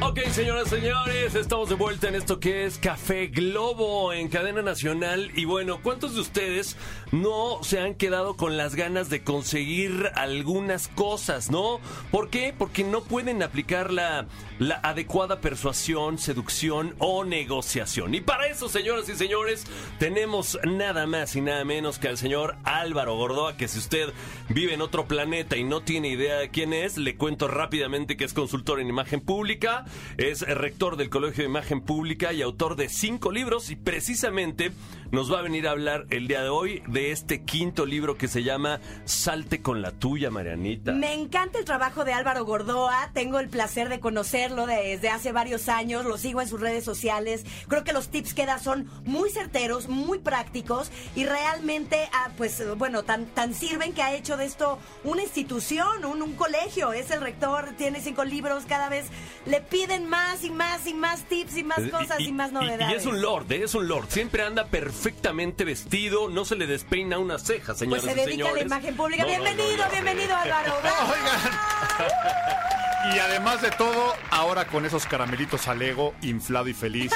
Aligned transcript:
Ok, 0.00 0.20
señoras 0.30 0.68
y 0.68 0.76
señores, 0.76 1.34
estamos 1.34 1.68
de 1.68 1.74
vuelta 1.74 2.08
en 2.08 2.14
esto 2.14 2.38
que 2.38 2.64
es 2.64 2.78
Café 2.78 3.26
Globo 3.26 4.12
en 4.12 4.28
cadena 4.28 4.62
nacional. 4.62 5.32
Y 5.34 5.44
bueno, 5.44 5.80
¿cuántos 5.82 6.14
de 6.14 6.20
ustedes 6.20 6.76
no 7.10 7.58
se 7.64 7.80
han 7.80 7.94
quedado 7.96 8.36
con 8.36 8.56
las 8.56 8.76
ganas 8.76 9.10
de 9.10 9.24
conseguir 9.24 10.10
algunas 10.14 10.86
cosas, 10.86 11.50
no? 11.50 11.80
¿Por 12.12 12.30
qué? 12.30 12.54
Porque 12.56 12.84
no 12.84 13.02
pueden 13.02 13.42
aplicar 13.42 13.92
la, 13.92 14.26
la 14.60 14.76
adecuada 14.76 15.40
persuasión, 15.40 16.18
seducción 16.18 16.94
o 16.98 17.24
negociación. 17.24 18.14
Y 18.14 18.20
para 18.20 18.46
eso, 18.46 18.68
señoras 18.68 19.08
y 19.08 19.16
señores, 19.16 19.64
tenemos 19.98 20.60
nada 20.64 21.08
más 21.08 21.34
y 21.34 21.40
nada 21.40 21.64
menos 21.64 21.98
que 21.98 22.06
al 22.06 22.18
señor 22.18 22.56
Álvaro 22.62 23.16
Gordoa, 23.16 23.56
que 23.56 23.66
si 23.66 23.80
usted 23.80 24.12
vive 24.48 24.74
en 24.74 24.80
otro 24.80 25.06
planeta 25.06 25.56
y 25.56 25.64
no 25.64 25.82
tiene 25.82 26.08
idea 26.08 26.36
de 26.36 26.50
quién 26.50 26.72
es, 26.72 26.98
le 26.98 27.16
cuento 27.16 27.48
rápidamente 27.48 28.16
que 28.16 28.24
es 28.24 28.32
consultor 28.32 28.78
en 28.78 28.88
imagen 28.88 29.20
pública 29.20 29.86
es 30.16 30.42
rector 30.42 30.96
del 30.96 31.10
Colegio 31.10 31.44
de 31.44 31.50
Imagen 31.50 31.80
Pública 31.80 32.32
y 32.32 32.42
autor 32.42 32.76
de 32.76 32.88
cinco 32.88 33.32
libros 33.32 33.70
y 33.70 33.76
precisamente 33.76 34.72
nos 35.10 35.32
va 35.32 35.38
a 35.38 35.42
venir 35.42 35.66
a 35.66 35.70
hablar 35.70 36.06
el 36.10 36.28
día 36.28 36.42
de 36.42 36.50
hoy 36.50 36.82
de 36.86 37.12
este 37.12 37.42
quinto 37.42 37.86
libro 37.86 38.18
que 38.18 38.28
se 38.28 38.42
llama 38.42 38.80
Salte 39.06 39.62
con 39.62 39.80
la 39.80 39.90
tuya, 39.92 40.30
Marianita. 40.30 40.92
Me 40.92 41.14
encanta 41.14 41.58
el 41.58 41.64
trabajo 41.64 42.04
de 42.04 42.12
Álvaro 42.12 42.44
Gordoa, 42.44 43.10
tengo 43.14 43.38
el 43.38 43.48
placer 43.48 43.88
de 43.88 44.00
conocerlo 44.00 44.66
desde 44.66 45.08
hace 45.08 45.32
varios 45.32 45.68
años, 45.68 46.04
lo 46.04 46.18
sigo 46.18 46.42
en 46.42 46.48
sus 46.48 46.60
redes 46.60 46.84
sociales, 46.84 47.44
creo 47.68 47.84
que 47.84 47.92
los 47.92 48.08
tips 48.08 48.34
que 48.34 48.44
da 48.44 48.58
son 48.58 48.90
muy 49.04 49.30
certeros, 49.30 49.88
muy 49.88 50.18
prácticos 50.18 50.90
y 51.16 51.24
realmente, 51.24 52.08
ah, 52.12 52.30
pues 52.36 52.62
bueno, 52.76 53.02
tan, 53.02 53.26
tan 53.26 53.54
sirven 53.54 53.92
que 53.94 54.02
ha 54.02 54.14
hecho 54.14 54.36
de 54.36 54.44
esto 54.44 54.78
una 55.04 55.22
institución, 55.22 56.04
un, 56.04 56.20
un 56.20 56.34
colegio, 56.34 56.92
es 56.92 57.10
el 57.10 57.20
rector, 57.20 57.70
tiene 57.78 58.00
cinco 58.00 58.24
libros, 58.24 58.64
cada 58.66 58.88
vez 58.88 59.06
le 59.46 59.60
piden 59.78 60.08
más 60.08 60.42
y 60.42 60.50
más 60.50 60.86
y 60.86 60.94
más 60.94 61.22
tips 61.24 61.56
y 61.56 61.64
más 61.64 61.80
cosas 61.90 62.20
y, 62.20 62.32
más 62.32 62.52
novedades. 62.52 62.90
Y, 62.90 62.94
es 62.96 63.06
un 63.06 63.20
lord, 63.20 63.50
¿eh? 63.52 63.62
es 63.64 63.74
un 63.74 63.86
lord, 63.86 64.06
siempre 64.08 64.42
anda 64.42 64.66
perfectamente 64.66 65.64
vestido, 65.64 66.28
no 66.28 66.44
se 66.44 66.56
le 66.56 66.66
despeina 66.66 67.18
una 67.18 67.38
ceja, 67.38 67.74
señores. 67.74 68.04
Pues 68.04 68.14
se 68.14 68.26
dedica 68.26 68.48
a 68.48 68.54
la 68.54 68.62
imagen 68.62 68.96
pública. 68.96 69.24
bienvenido, 69.24 69.84
bienvenido 69.92 70.36
Álvaro. 70.36 70.74
Oigan. 70.82 72.87
Y 73.14 73.18
además 73.18 73.62
de 73.62 73.70
todo, 73.70 74.12
ahora 74.30 74.66
con 74.66 74.84
esos 74.84 75.06
caramelitos 75.06 75.68
al 75.68 75.80
ego, 75.80 76.14
inflado 76.22 76.68
y 76.68 76.74
feliz, 76.74 77.12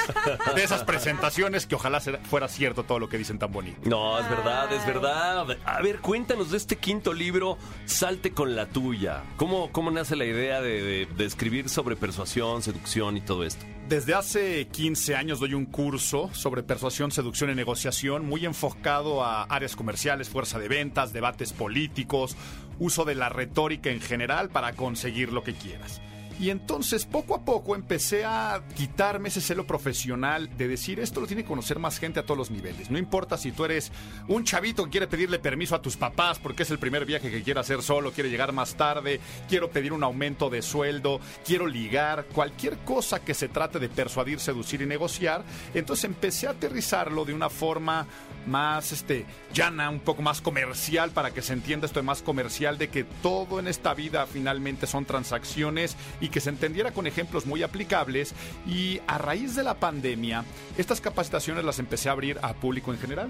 de 0.55 0.63
esas 0.63 0.83
presentaciones 0.83 1.65
que 1.65 1.75
ojalá 1.75 1.99
fuera 1.99 2.47
cierto 2.47 2.83
todo 2.83 2.99
lo 2.99 3.09
que 3.09 3.17
dicen 3.17 3.37
tan 3.37 3.51
bonito. 3.51 3.81
No, 3.89 4.17
es 4.19 4.29
verdad, 4.29 4.71
es 4.71 4.85
verdad. 4.85 5.45
A 5.65 5.81
ver, 5.81 5.99
cuéntanos 5.99 6.51
de 6.51 6.57
este 6.57 6.77
quinto 6.77 7.13
libro, 7.13 7.57
Salte 7.85 8.31
con 8.31 8.55
la 8.55 8.67
tuya. 8.67 9.23
¿Cómo, 9.37 9.71
cómo 9.71 9.91
nace 9.91 10.15
la 10.15 10.25
idea 10.25 10.61
de, 10.61 11.05
de 11.05 11.25
escribir 11.25 11.69
sobre 11.69 11.95
persuasión, 11.95 12.61
seducción 12.61 13.17
y 13.17 13.21
todo 13.21 13.43
esto? 13.43 13.65
Desde 13.87 14.13
hace 14.13 14.67
15 14.69 15.15
años 15.15 15.39
doy 15.41 15.53
un 15.53 15.65
curso 15.65 16.29
sobre 16.33 16.63
persuasión, 16.63 17.11
seducción 17.11 17.49
y 17.49 17.55
negociación 17.55 18.25
muy 18.25 18.45
enfocado 18.45 19.23
a 19.23 19.43
áreas 19.43 19.75
comerciales, 19.75 20.29
fuerza 20.29 20.57
de 20.57 20.69
ventas, 20.69 21.11
debates 21.11 21.51
políticos, 21.51 22.37
uso 22.83 23.05
de 23.05 23.15
la 23.15 23.29
retórica 23.29 23.89
en 23.89 24.01
general 24.01 24.49
para 24.49 24.73
conseguir 24.73 25.31
lo 25.31 25.43
que 25.43 25.53
quieras. 25.53 26.01
Y 26.39 26.49
entonces 26.49 27.05
poco 27.05 27.35
a 27.35 27.45
poco 27.45 27.75
empecé 27.75 28.25
a 28.25 28.61
quitarme 28.75 29.29
ese 29.29 29.41
celo 29.41 29.65
profesional 29.65 30.49
de 30.57 30.67
decir 30.67 30.99
esto 30.99 31.21
lo 31.21 31.27
tiene 31.27 31.43
que 31.43 31.47
conocer 31.47 31.79
más 31.79 31.99
gente 31.99 32.19
a 32.19 32.23
todos 32.23 32.37
los 32.37 32.51
niveles. 32.51 32.89
No 32.89 32.97
importa 32.97 33.37
si 33.37 33.51
tú 33.51 33.65
eres 33.65 33.91
un 34.27 34.43
chavito 34.43 34.83
que 34.85 34.91
quiere 34.91 35.07
pedirle 35.07 35.39
permiso 35.39 35.75
a 35.75 35.81
tus 35.81 35.97
papás 35.97 36.39
porque 36.39 36.63
es 36.63 36.71
el 36.71 36.79
primer 36.79 37.05
viaje 37.05 37.31
que 37.31 37.43
quiere 37.43 37.59
hacer 37.59 37.81
solo, 37.81 38.11
quiere 38.11 38.29
llegar 38.29 38.51
más 38.51 38.75
tarde, 38.75 39.19
quiero 39.47 39.69
pedir 39.69 39.93
un 39.93 40.03
aumento 40.03 40.49
de 40.49 40.61
sueldo, 40.61 41.19
quiero 41.45 41.67
ligar, 41.67 42.25
cualquier 42.33 42.77
cosa 42.79 43.19
que 43.23 43.33
se 43.33 43.47
trate 43.47 43.79
de 43.79 43.89
persuadir, 43.89 44.39
seducir 44.39 44.81
y 44.81 44.85
negociar. 44.85 45.43
Entonces 45.73 46.05
empecé 46.05 46.47
a 46.47 46.51
aterrizarlo 46.51 47.25
de 47.25 47.33
una 47.33 47.49
forma 47.49 48.07
más 48.45 48.91
este 48.91 49.25
llana, 49.53 49.89
un 49.89 49.99
poco 49.99 50.21
más 50.21 50.41
comercial 50.41 51.11
para 51.11 51.31
que 51.31 51.41
se 51.41 51.53
entienda 51.53 51.85
esto 51.85 51.99
de 51.99 52.05
más 52.05 52.21
comercial 52.21 52.77
de 52.77 52.89
que 52.89 53.03
todo 53.03 53.59
en 53.59 53.67
esta 53.67 53.93
vida 53.93 54.25
finalmente 54.25 54.87
son 54.87 55.05
transacciones 55.05 55.95
y 56.23 56.29
que 56.29 56.39
se 56.39 56.49
entendiera 56.49 56.91
con 56.91 57.05
ejemplos 57.05 57.45
muy 57.45 57.63
aplicables 57.63 58.33
y 58.65 59.01
a 59.07 59.17
raíz 59.17 59.55
de 59.55 59.63
la 59.63 59.73
pandemia 59.73 60.45
estas 60.77 61.01
capacitaciones 61.01 61.65
las 61.65 61.79
empecé 61.79 62.07
a 62.07 62.13
abrir 62.13 62.39
a 62.41 62.53
público 62.53 62.93
en 62.93 62.99
general. 62.99 63.29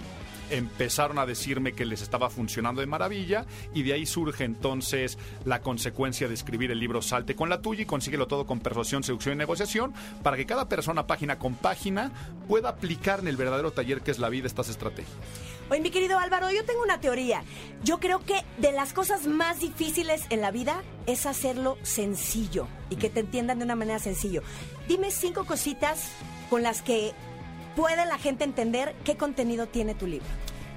Empezaron 0.51 1.17
a 1.17 1.25
decirme 1.25 1.73
que 1.73 1.87
les 1.87 2.03
estaba 2.03 2.29
funcionando 2.29 2.81
de 2.81 2.87
maravilla 2.87 3.47
y 3.73 3.81
de 3.81 3.93
ahí 3.93 4.05
surge 4.05 4.43
entonces 4.43 5.17
la 5.43 5.61
consecuencia 5.61 6.27
de 6.27 6.35
escribir 6.35 6.69
el 6.69 6.79
libro 6.79 7.01
Salte 7.01 7.35
con 7.35 7.49
la 7.49 7.61
tuya 7.63 7.81
y 7.81 7.85
consíguelo 7.87 8.27
todo 8.27 8.45
con 8.45 8.59
persuasión, 8.59 9.03
seducción 9.03 9.33
y 9.33 9.37
negociación 9.39 9.93
para 10.21 10.37
que 10.37 10.45
cada 10.45 10.69
persona 10.69 11.07
página 11.07 11.39
con 11.39 11.55
página 11.55 12.11
pueda 12.47 12.69
aplicar 12.69 13.21
en 13.21 13.27
el 13.27 13.37
verdadero 13.37 13.71
taller 13.71 14.01
que 14.01 14.11
es 14.11 14.19
la 14.19 14.29
vida 14.29 14.45
estas 14.45 14.69
estrategias. 14.69 15.17
Oye, 15.69 15.81
mi 15.81 15.91
querido 15.91 16.19
Álvaro, 16.19 16.51
yo 16.51 16.65
tengo 16.65 16.83
una 16.83 16.99
teoría. 16.99 17.43
Yo 17.83 17.99
creo 17.99 18.19
que 18.19 18.43
de 18.57 18.71
las 18.71 18.93
cosas 18.93 19.27
más 19.27 19.59
difíciles 19.59 20.25
en 20.29 20.41
la 20.41 20.51
vida 20.51 20.83
es 21.05 21.25
hacerlo 21.25 21.77
sencillo 21.83 22.67
y 22.89 22.97
que 22.97 23.09
te 23.09 23.21
entiendan 23.21 23.59
de 23.59 23.65
una 23.65 23.75
manera 23.75 23.99
sencilla. 23.99 24.41
Dime 24.87 25.11
cinco 25.11 25.45
cositas 25.45 26.11
con 26.49 26.63
las 26.63 26.81
que 26.81 27.13
puede 27.75 28.05
la 28.05 28.17
gente 28.17 28.43
entender 28.43 28.93
qué 29.03 29.15
contenido 29.15 29.67
tiene 29.67 29.95
tu 29.95 30.05
libro. 30.05 30.27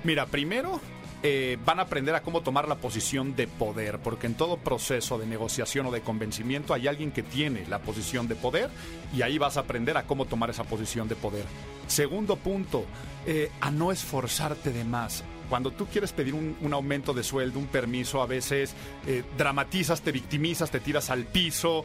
Mira, 0.04 0.26
primero 0.26 0.80
eh, 1.28 1.58
van 1.66 1.80
a 1.80 1.82
aprender 1.82 2.14
a 2.14 2.22
cómo 2.22 2.42
tomar 2.42 2.68
la 2.68 2.76
posición 2.76 3.34
de 3.34 3.48
poder, 3.48 3.98
porque 3.98 4.28
en 4.28 4.34
todo 4.34 4.58
proceso 4.58 5.18
de 5.18 5.26
negociación 5.26 5.86
o 5.86 5.90
de 5.90 6.00
convencimiento 6.00 6.72
hay 6.72 6.86
alguien 6.86 7.10
que 7.10 7.24
tiene 7.24 7.66
la 7.66 7.80
posición 7.80 8.28
de 8.28 8.36
poder 8.36 8.70
y 9.12 9.22
ahí 9.22 9.36
vas 9.36 9.56
a 9.56 9.60
aprender 9.60 9.96
a 9.96 10.04
cómo 10.04 10.26
tomar 10.26 10.50
esa 10.50 10.62
posición 10.62 11.08
de 11.08 11.16
poder. 11.16 11.44
Segundo 11.88 12.36
punto, 12.36 12.84
eh, 13.26 13.50
a 13.60 13.72
no 13.72 13.90
esforzarte 13.90 14.72
de 14.72 14.84
más 14.84 15.24
cuando 15.48 15.70
tú 15.70 15.86
quieres 15.86 16.12
pedir 16.12 16.34
un, 16.34 16.56
aumento 16.72 17.14
de 17.14 17.22
sueldo, 17.22 17.58
un 17.58 17.66
permiso, 17.66 18.20
a 18.20 18.26
veces 18.26 18.74
eh, 19.06 19.22
dramatizas, 19.38 20.02
te 20.02 20.12
victimizas, 20.12 20.70
te 20.70 20.80
tiras 20.80 21.10
al 21.10 21.24
piso 21.24 21.84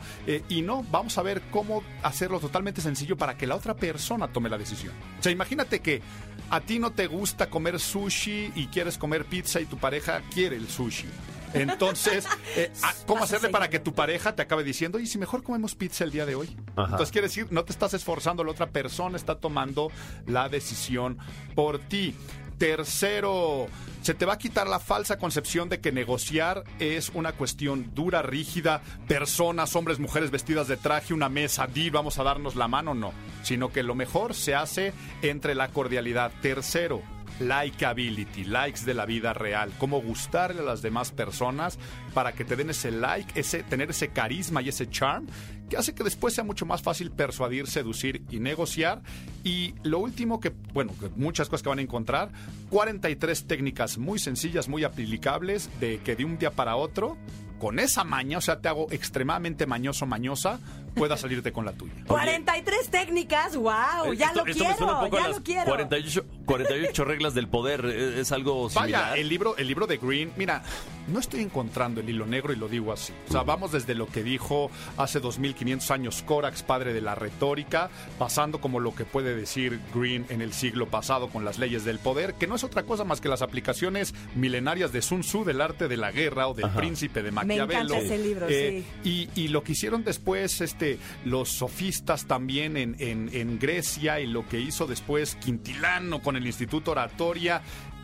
y 0.49 0.61
no, 0.61 0.83
vamos 0.91 1.17
a 1.17 1.21
ver 1.21 1.41
cómo 1.51 1.83
hacerlo 2.03 2.39
totalmente 2.39 2.81
sencillo 2.81 3.15
para 3.15 3.37
que 3.37 3.47
la 3.47 3.55
otra 3.55 3.75
persona 3.75 4.27
tome 4.27 4.49
la 4.49 4.57
decisión. 4.57 4.93
O 5.19 5.23
sea, 5.23 5.31
imagínate 5.31 5.79
que 5.79 6.01
a 6.49 6.59
ti 6.59 6.79
no 6.79 6.91
te 6.91 7.07
gusta 7.07 7.49
comer 7.49 7.79
sushi 7.79 8.51
y 8.55 8.67
quieres 8.67 8.97
comer 8.97 9.25
pizza 9.25 9.61
y 9.61 9.65
tu 9.65 9.77
pareja 9.77 10.21
quiere 10.33 10.57
el 10.57 10.67
sushi. 10.67 11.07
Entonces, 11.53 12.27
eh, 12.55 12.71
ah, 12.83 12.93
¿cómo 13.05 13.23
hacerle 13.23 13.49
para 13.49 13.69
que 13.69 13.79
tu 13.79 13.93
pareja 13.93 14.35
te 14.35 14.41
acabe 14.41 14.63
diciendo, 14.63 14.99
y 14.99 15.07
si 15.07 15.17
mejor 15.17 15.43
comemos 15.43 15.75
pizza 15.75 16.03
el 16.03 16.11
día 16.11 16.25
de 16.25 16.35
hoy? 16.35 16.55
Entonces, 16.77 17.11
quiere 17.11 17.27
decir, 17.27 17.47
no 17.51 17.63
te 17.63 17.71
estás 17.71 17.93
esforzando, 17.93 18.43
la 18.43 18.51
otra 18.51 18.69
persona 18.69 19.17
está 19.17 19.35
tomando 19.35 19.91
la 20.27 20.49
decisión 20.49 21.17
por 21.55 21.79
ti. 21.79 22.15
Tercero, 22.61 23.65
se 24.03 24.13
te 24.13 24.23
va 24.27 24.33
a 24.33 24.37
quitar 24.37 24.67
la 24.67 24.79
falsa 24.79 25.17
concepción 25.17 25.67
de 25.67 25.79
que 25.79 25.91
negociar 25.91 26.63
es 26.77 27.09
una 27.15 27.31
cuestión 27.31 27.89
dura, 27.95 28.21
rígida, 28.21 28.83
personas, 29.07 29.75
hombres, 29.75 29.97
mujeres 29.97 30.29
vestidas 30.29 30.67
de 30.67 30.77
traje, 30.77 31.15
una 31.15 31.27
mesa, 31.27 31.65
di, 31.65 31.89
vamos 31.89 32.19
a 32.19 32.23
darnos 32.23 32.55
la 32.55 32.67
mano, 32.67 32.93
no, 32.93 33.13
sino 33.41 33.71
que 33.71 33.81
lo 33.81 33.95
mejor 33.95 34.35
se 34.35 34.53
hace 34.53 34.93
entre 35.23 35.55
la 35.55 35.69
cordialidad. 35.69 36.31
Tercero, 36.43 37.01
likability, 37.39 38.43
likes 38.43 38.85
de 38.85 38.93
la 38.93 39.05
vida 39.05 39.33
real, 39.33 39.71
cómo 39.77 40.01
gustarle 40.01 40.61
a 40.61 40.65
las 40.65 40.81
demás 40.81 41.11
personas 41.11 41.77
para 42.13 42.33
que 42.33 42.45
te 42.45 42.55
den 42.55 42.69
ese 42.69 42.91
like, 42.91 43.39
ese 43.39 43.63
tener 43.63 43.89
ese 43.89 44.09
carisma 44.09 44.61
y 44.61 44.69
ese 44.69 44.89
charm 44.89 45.27
que 45.71 45.77
hace 45.77 45.95
que 45.95 46.03
después 46.03 46.33
sea 46.33 46.43
mucho 46.43 46.65
más 46.65 46.81
fácil 46.81 47.11
persuadir, 47.11 47.65
seducir 47.65 48.23
y 48.29 48.39
negociar. 48.39 49.01
Y 49.45 49.73
lo 49.83 49.99
último 49.99 50.41
que, 50.41 50.51
bueno, 50.73 50.93
muchas 51.15 51.47
cosas 51.47 51.63
que 51.63 51.69
van 51.69 51.79
a 51.79 51.81
encontrar, 51.81 52.29
43 52.69 53.47
técnicas 53.47 53.97
muy 53.97 54.19
sencillas, 54.19 54.67
muy 54.67 54.83
aplicables 54.83 55.69
de 55.79 55.99
que 55.99 56.17
de 56.17 56.25
un 56.25 56.37
día 56.37 56.51
para 56.51 56.75
otro 56.75 57.17
con 57.57 57.79
esa 57.79 58.03
maña, 58.03 58.39
o 58.39 58.41
sea, 58.41 58.59
te 58.59 58.67
hago 58.67 58.91
extremadamente 58.91 59.67
mañoso, 59.67 60.07
mañosa, 60.07 60.59
pueda 60.93 61.17
salirte 61.17 61.51
con 61.51 61.65
la 61.65 61.73
tuya. 61.73 61.93
43 62.07 62.89
técnicas, 62.89 63.55
wow, 63.55 64.13
ya 64.15 64.33
lo 64.33 64.43
quiero, 64.43 65.09
ya 65.11 65.27
lo 65.29 65.43
quiero. 65.43 65.65
48, 65.65 66.25
48 66.45 67.05
reglas 67.05 67.33
del 67.33 67.47
poder, 67.47 67.85
es, 67.85 68.31
algo 68.31 68.69
similar. 68.69 69.09
Vaya, 69.09 69.15
el 69.15 69.29
libro, 69.29 69.57
el 69.57 69.67
libro 69.67 69.87
de 69.87 69.97
Green, 69.97 70.31
mira, 70.37 70.63
no 71.07 71.19
estoy 71.19 71.41
encontrando 71.41 72.01
el 72.01 72.09
hilo 72.09 72.25
negro 72.25 72.53
y 72.53 72.55
lo 72.55 72.67
digo 72.67 72.91
así. 72.93 73.13
O 73.27 73.31
sea, 73.31 73.43
vamos 73.43 73.71
desde 73.71 73.95
lo 73.95 74.07
que 74.07 74.23
dijo 74.23 74.69
hace 74.97 75.19
2500 75.19 75.91
años 75.91 76.23
Corax, 76.23 76.63
padre 76.63 76.93
de 76.93 77.01
la 77.01 77.15
retórica, 77.15 77.89
pasando 78.19 78.61
como 78.61 78.79
lo 78.79 78.93
que 78.93 79.05
puede 79.05 79.35
decir 79.35 79.79
Green 79.93 80.25
en 80.29 80.41
el 80.41 80.53
siglo 80.53 80.87
pasado 80.87 81.29
con 81.29 81.45
las 81.45 81.59
leyes 81.59 81.83
del 81.85 81.99
poder, 81.99 82.35
que 82.35 82.47
no 82.47 82.55
es 82.55 82.63
otra 82.63 82.83
cosa 82.83 83.03
más 83.03 83.21
que 83.21 83.29
las 83.29 83.41
aplicaciones 83.41 84.13
milenarias 84.35 84.91
de 84.91 85.01
Sun 85.01 85.21
Tzu 85.21 85.43
del 85.43 85.61
arte 85.61 85.87
de 85.87 85.97
la 85.97 86.11
guerra 86.11 86.47
o 86.47 86.53
del 86.53 86.69
príncipe 86.69 87.23
de 87.23 87.31
Maquiavelo 87.31 87.67
me 87.67 87.73
encanta 87.73 87.99
ese 87.99 88.17
libro, 88.17 88.47
eh, 88.49 88.83
sí. 89.03 89.29
Y, 89.35 89.47
lo 89.51 89.63
que 89.63 89.73
hicieron 89.73 90.03
después 90.05 90.61
este, 90.61 90.80
los 91.25 91.49
sofistas 91.49 92.25
también 92.25 92.77
en, 92.77 92.95
en, 92.99 93.29
en 93.33 93.59
Grecia 93.59 94.19
y 94.19 94.27
lo 94.27 94.47
que 94.47 94.59
hizo 94.59 94.87
después 94.87 95.35
Quintilano 95.35 96.21
con 96.21 96.35
el 96.35 96.45
Instituto 96.45 96.91
Oratoria. 96.91 97.61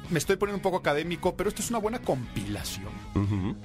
Me 0.09 0.19
estoy 0.19 0.37
poniendo 0.37 0.57
un 0.57 0.61
poco 0.61 0.77
académico, 0.77 1.35
pero 1.35 1.49
esto 1.49 1.61
es 1.61 1.69
una 1.69 1.79
buena 1.79 1.99
compilación 1.99 2.87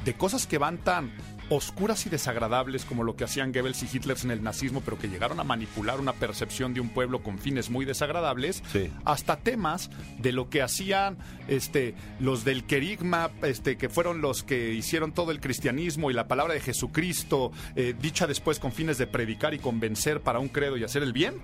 de 0.05 0.15
cosas 0.15 0.47
que 0.47 0.59
van 0.59 0.79
tan 0.79 1.13
oscuras 1.55 2.07
y 2.07 2.11
desagradables 2.11 2.85
como 2.85 3.05
lo 3.05 3.15
que 3.17 3.25
hacían 3.25 3.53
Goebbels 3.53 3.83
y 3.83 3.97
Hitler 3.97 4.17
en 4.25 4.31
el 4.31 4.43
nazismo, 4.43 4.81
pero 4.85 4.99
que 4.99 5.09
llegaron 5.09 5.39
a 5.41 5.45
manipular 5.45 6.01
una 6.01 6.13
percepción 6.13 6.75
de 6.75 6.81
un 6.81 6.89
pueblo 6.89 7.23
con 7.23 7.39
fines 7.39 7.71
muy 7.71 7.85
desagradables, 7.85 8.63
Sí. 8.73 8.91
hasta 9.05 9.37
temas 9.37 9.91
de 10.19 10.33
lo 10.33 10.49
que 10.49 10.63
hacían 10.63 11.19
este, 11.49 11.95
los 12.21 12.45
del 12.45 12.65
querigma, 12.65 13.31
este, 13.43 13.77
que 13.77 13.89
fueron 13.89 14.21
los 14.21 14.43
que 14.43 14.73
hicieron 14.73 15.13
todo 15.13 15.31
el 15.31 15.41
cristianismo 15.41 16.11
y 16.11 16.15
la 16.15 16.29
palabra 16.29 16.55
de 16.55 16.61
Jesucristo, 16.61 17.53
eh, 17.77 17.95
dicha 18.01 18.27
después 18.27 18.59
con 18.59 18.73
fines 18.73 18.99
de 18.99 19.07
predicar 19.07 19.55
y 19.55 19.59
convencer 19.59 20.21
para 20.21 20.39
un 20.39 20.49
credo 20.49 20.77
y 20.77 20.85
hacer 20.85 21.03
el 21.03 21.13
bien. 21.13 21.35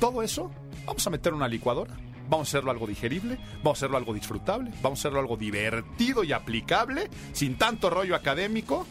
Todo 0.00 0.22
eso, 0.22 0.50
vamos 0.84 1.06
a 1.06 1.10
meter 1.10 1.32
una 1.34 1.48
licuadora. 1.48 1.94
Vamos 2.28 2.48
a 2.48 2.50
hacerlo 2.50 2.72
algo 2.72 2.88
digerible, 2.88 3.38
vamos 3.62 3.78
a 3.78 3.78
hacerlo 3.78 3.98
algo 3.98 4.12
disfrutable, 4.12 4.72
vamos 4.82 4.98
a 4.98 5.02
hacerlo 5.02 5.20
algo 5.20 5.36
divertido 5.36 6.24
y 6.24 6.32
aplicable, 6.32 7.08
sin 7.32 7.54
tanto 7.54 7.88
rollo 7.88 8.16
académico 8.16 8.84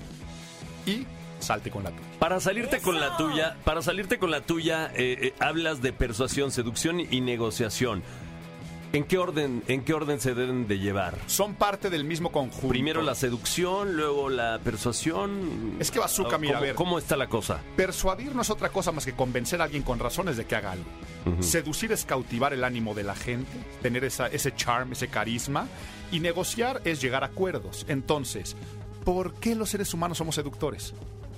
y 0.86 1.06
salte 1.40 1.72
con 1.72 1.84
la 1.84 1.92
tuya. 1.92 2.04
Para 2.20 2.40
salirte 2.40 2.80
con 2.80 3.00
la 3.00 3.18
tuya, 3.18 3.58
para 3.64 3.82
salirte 3.82 4.18
con 4.18 4.32
la 4.32 4.42
tuya, 4.42 4.92
eh, 4.96 5.18
eh, 5.22 5.34
hablas 5.40 5.82
de 5.82 5.94
persuasión, 5.94 6.52
seducción 6.52 7.00
y 7.00 7.22
negociación. 7.22 8.04
¿En 8.94 9.04
qué 9.04 9.18
orden, 9.18 9.62
en 9.68 9.84
qué 9.84 9.94
orden 9.94 10.22
se 10.22 10.34
deben 10.34 10.70
de 10.70 10.80
llevar? 10.80 11.18
Son 11.26 11.56
parte 11.56 11.90
del 11.90 12.06
mismo 12.06 12.32
conjunto. 12.32 12.70
Primero 12.70 13.02
la 13.02 13.14
seducción, 13.14 13.98
luego 13.98 14.30
la 14.30 14.60
persuasión. 14.64 15.76
Es 15.80 15.92
que 15.92 16.00
bazooka, 16.00 16.38
mira, 16.38 16.54
a 16.54 16.56
¿Cómo, 16.60 16.66
ver. 16.66 16.76
¿Cómo 16.76 16.98
está 16.98 17.18
la 17.18 17.28
cosa? 17.28 17.60
Persuadir 17.76 18.34
no 18.34 18.42
es 18.42 18.50
otra 18.50 18.70
cosa 18.70 18.94
más 18.94 19.06
que 19.06 19.12
convencer 19.12 19.60
a 19.60 19.66
alguien 19.66 19.84
con 19.84 20.00
razones 20.00 20.38
de 20.38 20.46
que 20.46 20.56
haga 20.56 20.72
algo. 20.72 20.86
Seducir 21.42 21.92
es 21.92 22.06
cautivar 22.06 22.54
el 22.54 22.64
ánimo 22.64 22.94
de 22.94 23.04
la 23.04 23.16
gente, 23.16 23.52
tener 23.82 24.06
esa, 24.06 24.28
ese 24.28 24.56
charm, 24.56 24.94
ese 24.94 25.10
carisma. 25.10 25.68
Y 26.12 26.22
negociar 26.22 26.82
es 26.86 27.02
llegar 27.02 27.24
a 27.24 27.28
acuerdos. 27.28 27.86
Entonces, 27.90 28.56
¿por 29.06 29.36
qué 29.36 29.56
los 29.56 29.70
seres 29.70 29.94
humanos 29.94 30.18
somos 30.18 30.36
seductores? 30.36 30.94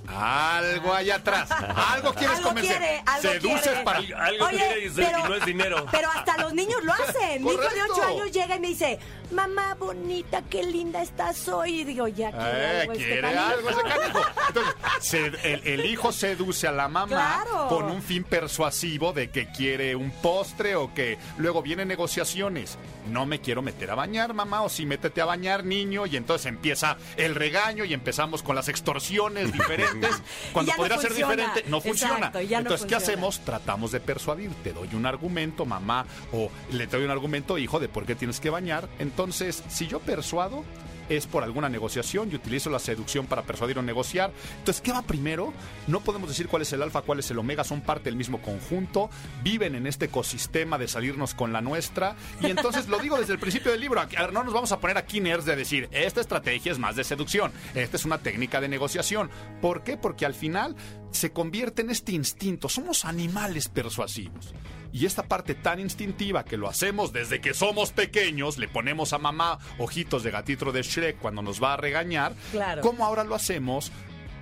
Algo 0.08 0.92
allá 0.94 1.16
atrás. 1.16 1.48
Algo 1.92 2.12
quieres 2.14 2.36
Algo 2.38 2.48
convencer. 2.48 2.78
quiere, 2.78 3.02
algo 3.06 3.22
Seduces 3.30 3.62
quiere. 3.62 3.84
para. 3.84 3.98
Al- 3.98 4.14
algo 4.14 4.46
Oye, 4.46 4.56
quiere 4.56 4.86
y, 4.86 4.90
pero- 4.90 5.18
y 5.18 5.22
no 5.28 5.34
es 5.34 5.44
dinero. 5.44 5.86
Pero 5.90 6.10
hasta 6.10 6.36
los 6.38 6.52
niños 6.54 6.82
lo 6.82 6.92
hacen. 6.92 7.42
Mi 7.44 7.50
hijo 7.52 7.60
de 7.60 7.66
Correcto. 7.68 7.92
8 7.94 8.02
años 8.06 8.32
llega 8.32 8.56
y 8.56 8.60
me 8.60 8.68
dice, 8.68 8.98
mamá 9.30 9.74
bonita, 9.74 10.42
qué 10.48 10.62
linda 10.62 11.02
estás 11.02 11.46
hoy. 11.48 11.80
Y 11.80 11.84
digo, 11.84 12.08
ya 12.08 12.30
quiere 12.32 12.46
Eh, 12.50 12.80
algo 12.80 12.92
este 12.92 13.04
quiere 13.04 13.20
canijo". 13.20 13.44
algo 13.44 13.70
ese 13.70 13.82
canijo. 13.82 14.20
Entonces, 14.48 14.74
se- 15.00 15.26
el, 15.26 15.66
el 15.66 15.84
hijo 15.86 16.12
seduce 16.12 16.66
a 16.66 16.72
la 16.72 16.88
mamá 16.88 17.08
Claro. 17.44 17.68
con 17.68 17.84
un 17.84 18.02
fin 18.02 18.24
persuasivo 18.24 19.12
de 19.12 19.30
que 19.30 19.48
quiere 19.52 19.94
un 19.94 20.10
postre 20.10 20.74
o 20.76 20.94
que 20.94 21.18
luego 21.36 21.60
vienen 21.62 21.88
negociaciones. 21.88 22.78
No 23.08 23.24
me 23.26 23.40
quiero 23.40 23.62
meter 23.62 23.90
a 23.90 23.94
bañar, 23.94 24.34
mamá, 24.34 24.62
o 24.62 24.68
sí, 24.68 24.84
métete 24.86 25.20
a 25.20 25.24
bañar, 25.24 25.64
niño. 25.64 26.06
Y 26.06 26.16
entonces 26.16 26.46
empieza 26.46 26.96
el 27.16 27.34
regaño 27.34 27.84
y 27.84 27.94
empezamos 27.94 28.42
con 28.42 28.54
las 28.56 28.68
extorsiones 28.68 29.52
diferentes. 29.52 29.97
Cuando 30.52 30.72
no 30.72 30.76
podría 30.76 30.98
ser 30.98 31.14
diferente, 31.14 31.64
no 31.68 31.80
funciona. 31.80 32.16
Exacto, 32.16 32.40
ya 32.40 32.58
no 32.58 32.62
entonces, 32.62 32.86
¿qué 32.86 32.94
hacemos? 32.94 33.40
Tratamos 33.40 33.92
de 33.92 34.00
persuadir. 34.00 34.50
Te 34.62 34.72
doy 34.72 34.88
un 34.94 35.06
argumento, 35.06 35.64
mamá, 35.64 36.06
o 36.32 36.50
le 36.72 36.86
doy 36.86 37.04
un 37.04 37.10
argumento, 37.10 37.58
hijo, 37.58 37.80
de 37.80 37.88
por 37.88 38.06
qué 38.06 38.14
tienes 38.14 38.40
que 38.40 38.50
bañar. 38.50 38.88
Entonces, 38.98 39.62
si 39.68 39.86
yo 39.86 40.00
persuado, 40.00 40.64
es 41.08 41.26
por 41.26 41.44
alguna 41.44 41.68
negociación 41.68 42.30
y 42.30 42.34
utilizo 42.34 42.70
la 42.70 42.78
seducción 42.78 43.26
para 43.26 43.42
persuadir 43.42 43.78
o 43.78 43.82
negociar. 43.82 44.32
Entonces, 44.58 44.80
¿qué 44.80 44.92
va 44.92 45.02
primero? 45.02 45.52
No 45.86 46.00
podemos 46.00 46.28
decir 46.28 46.48
cuál 46.48 46.62
es 46.62 46.72
el 46.72 46.82
alfa, 46.82 47.02
cuál 47.02 47.18
es 47.18 47.30
el 47.30 47.38
omega, 47.38 47.64
son 47.64 47.80
parte 47.80 48.04
del 48.04 48.16
mismo 48.16 48.40
conjunto, 48.42 49.10
viven 49.42 49.74
en 49.74 49.86
este 49.86 50.06
ecosistema 50.06 50.78
de 50.78 50.88
salirnos 50.88 51.34
con 51.34 51.52
la 51.52 51.60
nuestra. 51.60 52.16
Y 52.40 52.46
entonces 52.46 52.88
lo 52.88 52.98
digo 52.98 53.18
desde 53.18 53.32
el 53.32 53.38
principio 53.38 53.70
del 53.70 53.80
libro, 53.80 54.00
no 54.32 54.44
nos 54.44 54.54
vamos 54.54 54.72
a 54.72 54.80
poner 54.80 54.98
aquí 54.98 55.20
nerds 55.20 55.44
de 55.44 55.56
decir, 55.56 55.88
esta 55.92 56.20
estrategia 56.20 56.72
es 56.72 56.78
más 56.78 56.96
de 56.96 57.04
seducción, 57.04 57.52
esta 57.74 57.96
es 57.96 58.04
una 58.04 58.18
técnica 58.18 58.60
de 58.60 58.68
negociación. 58.68 59.30
¿Por 59.60 59.82
qué? 59.82 59.96
Porque 59.96 60.26
al 60.26 60.34
final 60.34 60.76
se 61.10 61.32
convierte 61.32 61.82
en 61.82 61.90
este 61.90 62.12
instinto, 62.12 62.68
somos 62.68 63.04
animales 63.04 63.68
persuasivos. 63.68 64.54
Y 64.92 65.04
esta 65.04 65.22
parte 65.24 65.54
tan 65.54 65.80
instintiva 65.80 66.44
que 66.44 66.56
lo 66.56 66.68
hacemos 66.68 67.12
desde 67.12 67.40
que 67.40 67.52
somos 67.54 67.92
pequeños, 67.92 68.56
le 68.58 68.68
ponemos 68.68 69.12
a 69.12 69.18
mamá 69.18 69.58
ojitos 69.78 70.22
de 70.22 70.30
gatito 70.30 70.72
de 70.72 70.82
Shrek 70.82 71.18
cuando 71.18 71.42
nos 71.42 71.62
va 71.62 71.74
a 71.74 71.76
regañar, 71.76 72.32
Claro. 72.52 72.80
¿cómo 72.82 73.04
ahora 73.04 73.24
lo 73.24 73.34
hacemos 73.34 73.92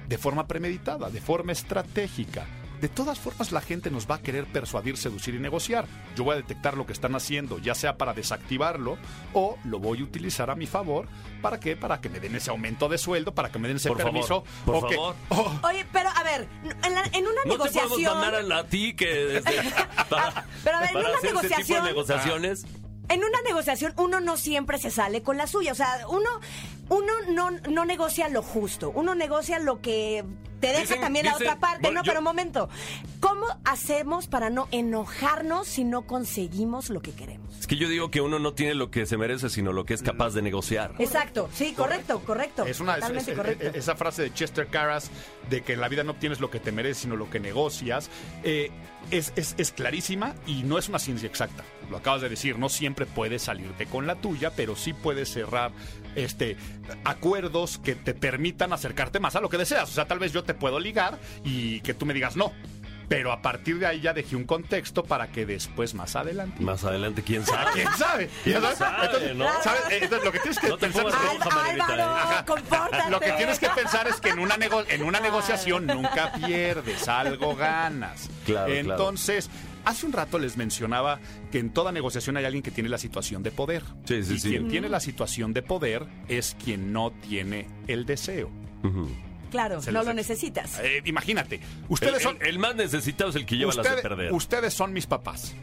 de 0.08 0.18
forma 0.18 0.46
premeditada, 0.46 1.10
de 1.10 1.20
forma 1.20 1.50
estratégica? 1.52 2.46
De 2.86 2.94
todas 2.94 3.18
formas, 3.18 3.50
la 3.50 3.60
gente 3.60 3.90
nos 3.90 4.08
va 4.08 4.14
a 4.14 4.22
querer 4.22 4.44
persuadir, 4.46 4.96
seducir 4.96 5.34
y 5.34 5.40
negociar. 5.40 5.86
Yo 6.14 6.22
voy 6.22 6.34
a 6.34 6.36
detectar 6.36 6.76
lo 6.76 6.86
que 6.86 6.92
están 6.92 7.16
haciendo, 7.16 7.58
ya 7.58 7.74
sea 7.74 7.96
para 7.98 8.14
desactivarlo 8.14 8.96
o 9.32 9.58
lo 9.64 9.80
voy 9.80 10.02
a 10.02 10.04
utilizar 10.04 10.50
a 10.50 10.54
mi 10.54 10.68
favor. 10.68 11.08
¿Para 11.42 11.58
qué? 11.58 11.74
Para 11.76 12.00
que 12.00 12.08
me 12.08 12.20
den 12.20 12.36
ese 12.36 12.50
aumento 12.50 12.88
de 12.88 12.96
sueldo, 12.96 13.34
para 13.34 13.50
que 13.50 13.58
me 13.58 13.66
den 13.66 13.78
ese 13.78 13.88
Por 13.88 13.98
favor, 13.98 14.12
permiso. 14.12 14.44
por 14.64 14.76
o 14.76 14.86
que- 14.86 14.94
favor. 14.94 15.16
Oh, 15.30 15.52
Oye, 15.66 15.84
pero 15.92 16.10
a 16.14 16.22
ver, 16.22 16.46
en, 16.84 16.94
la- 16.94 17.02
en 17.12 17.26
una 17.26 17.40
No 17.44 17.52
te 17.54 17.58
podemos 17.58 17.74
negociación... 17.74 18.18
mandar 18.20 18.52
a, 18.52 18.58
a 18.60 18.64
ti 18.68 18.94
que 18.94 19.06
desde- 19.06 19.62
para, 20.08 20.46
Pero 20.62 20.76
a 20.76 20.80
ver, 20.82 20.90
en 20.90 20.96
una 20.98 21.08
hacer 21.08 21.14
ese 21.14 21.26
tipo 21.26 21.34
de 21.34 21.42
negociación- 21.42 21.84
negociaciones. 21.84 22.66
En 23.08 23.18
una 23.24 23.42
negociación 23.44 23.94
uno 23.96 24.20
no 24.20 24.36
siempre 24.36 24.78
se 24.78 24.92
sale 24.92 25.24
con 25.24 25.36
la 25.36 25.48
suya. 25.48 25.72
O 25.72 25.74
sea, 25.74 26.06
uno, 26.08 26.28
uno 26.88 27.12
no, 27.30 27.50
no 27.50 27.84
negocia 27.84 28.28
lo 28.28 28.42
justo. 28.44 28.90
Uno 28.94 29.16
negocia 29.16 29.58
lo 29.58 29.80
que 29.80 30.24
te 30.60 30.68
deja 30.68 30.80
Dicen- 30.82 31.00
también 31.00 31.26
la 31.26 31.32
dicen- 31.32 31.46
otra 31.48 31.60
parte. 31.60 31.82
bueno, 31.82 32.00
no, 32.00 32.04
yo- 32.04 32.10
pero 32.10 32.20
un 32.20 32.24
momento. 32.24 32.68
¿Cómo 33.20 33.46
hacemos 33.64 34.26
para 34.26 34.50
no 34.50 34.68
enojarnos 34.72 35.66
si 35.66 35.84
no 35.84 36.02
conseguimos 36.02 36.90
lo 36.90 37.00
que 37.00 37.12
queremos? 37.12 37.58
Es 37.58 37.66
que 37.66 37.76
yo 37.76 37.88
digo 37.88 38.10
que 38.10 38.20
uno 38.20 38.38
no 38.38 38.52
tiene 38.52 38.74
lo 38.74 38.90
que 38.90 39.06
se 39.06 39.16
merece, 39.16 39.48
sino 39.48 39.72
lo 39.72 39.84
que 39.84 39.94
es 39.94 40.02
capaz 40.02 40.30
de 40.34 40.42
negociar. 40.42 40.94
Exacto. 40.98 41.48
Sí, 41.54 41.72
correcto, 41.74 42.20
correcto. 42.20 42.66
Es 42.66 42.80
una, 42.80 42.92
es- 42.94 43.00
Totalmente 43.00 43.30
es- 43.32 43.36
correcto. 43.36 43.66
es- 43.68 43.74
esa 43.76 43.96
frase 43.96 44.22
de 44.22 44.32
Chester 44.34 44.66
Carras 44.68 45.10
de 45.50 45.62
que 45.62 45.72
en 45.72 45.80
la 45.80 45.88
vida 45.88 46.04
no 46.04 46.12
obtienes 46.12 46.40
lo 46.40 46.50
que 46.50 46.60
te 46.60 46.72
mereces, 46.72 46.98
sino 46.98 47.16
lo 47.16 47.28
que 47.30 47.40
negocias, 47.40 48.10
eh, 48.44 48.70
es, 49.10 49.32
es- 49.36 49.54
es 49.58 49.70
clarísima 49.72 50.34
y 50.46 50.62
no 50.64 50.78
es 50.78 50.88
una 50.88 50.98
ciencia 50.98 51.26
exacta. 51.28 51.64
Lo 51.90 51.96
acabas 51.98 52.20
de 52.20 52.28
decir, 52.28 52.58
no 52.58 52.68
siempre 52.68 53.06
puedes 53.06 53.42
salirte 53.42 53.86
con 53.86 54.06
la 54.06 54.16
tuya, 54.16 54.50
pero 54.54 54.74
sí 54.76 54.92
puedes 54.92 55.32
cerrar 55.32 55.70
este 56.16 56.56
acuerdos 57.04 57.78
que 57.78 57.94
te 57.94 58.14
permitan 58.14 58.72
acercarte 58.72 59.20
más 59.20 59.36
a 59.36 59.40
lo 59.40 59.48
que 59.48 59.58
deseas. 59.58 59.88
O 59.90 59.92
sea, 59.92 60.06
tal 60.06 60.18
vez 60.18 60.32
yo 60.32 60.44
te 60.46 60.54
puedo 60.54 60.80
ligar 60.80 61.18
y 61.44 61.80
que 61.80 61.92
tú 61.94 62.06
me 62.06 62.14
digas 62.14 62.36
no. 62.36 62.52
Pero 63.08 63.30
a 63.30 63.40
partir 63.40 63.78
de 63.78 63.86
ahí 63.86 64.00
ya 64.00 64.12
dejé 64.12 64.34
un 64.34 64.42
contexto 64.46 65.04
para 65.04 65.28
que 65.30 65.46
después, 65.46 65.94
más 65.94 66.16
adelante. 66.16 66.60
Más 66.60 66.82
adelante, 66.82 67.22
quién 67.22 67.44
sabe. 67.46 67.70
¿Quién 67.72 67.88
sabe? 67.96 68.28
¿Quién 68.42 68.60
sabe, 68.76 69.04
Entonces, 69.06 69.36
no? 69.36 69.46
¿sabes? 69.62 69.80
Eh, 69.90 69.98
entonces, 70.02 70.24
lo 70.24 70.32
que 70.32 70.38
tienes 70.40 70.58
que 70.58 70.68
No 70.68 70.76
pensar 70.78 71.06
es- 71.06 71.14
Álvaro, 71.14 72.02
¿eh? 72.02 73.10
Lo 73.10 73.20
que 73.20 73.32
tienes 73.32 73.58
que 73.58 73.68
pensar 73.68 74.08
es 74.08 74.16
que 74.20 74.30
en 74.30 74.38
una, 74.40 74.56
nego- 74.56 74.84
en 74.88 75.02
una 75.02 75.20
negociación 75.20 75.86
nunca 75.86 76.32
pierdes, 76.32 77.06
algo 77.08 77.54
ganas. 77.54 78.28
Claro, 78.44 78.72
Entonces, 78.72 79.50
hace 79.84 80.06
un 80.06 80.12
rato 80.12 80.38
les 80.40 80.56
mencionaba 80.56 81.20
que 81.52 81.58
en 81.60 81.70
toda 81.70 81.92
negociación 81.92 82.36
hay 82.36 82.44
alguien 82.44 82.62
que 82.62 82.70
tiene 82.72 82.88
la 82.88 82.98
situación 82.98 83.42
de 83.44 83.52
poder. 83.52 83.82
Sí, 84.04 84.22
sí, 84.24 84.34
y 84.34 84.38
sí. 84.40 84.48
quien 84.50 84.68
tiene 84.68 84.88
la 84.88 84.98
situación 85.00 85.52
de 85.52 85.62
poder 85.62 86.06
es 86.28 86.56
quien 86.62 86.92
no 86.92 87.12
tiene 87.12 87.68
el 87.86 88.04
deseo. 88.04 88.50
Ujú. 88.82 89.08
Claro, 89.50 89.80
Se 89.82 89.92
no 89.92 89.98
los 90.00 90.06
lo 90.06 90.12
ex- 90.12 90.28
necesitas. 90.28 90.78
Eh, 90.80 91.02
imagínate, 91.04 91.56
El, 91.56 91.62
ustedes 91.88 92.22
son... 92.22 92.36
el- 92.40 92.48
el 92.48 92.58
más 92.58 92.74
necesitado 92.76 93.30
es 93.30 93.36
el 93.36 93.46
que 93.46 93.56
lleva 93.56 93.72
las 93.74 93.76
de 93.84 93.90
Ustedes- 93.90 94.02
perder. 94.02 94.32
ustedes 94.32 94.74
son 94.74 94.92
mis 94.92 95.06
papás. 95.06 95.54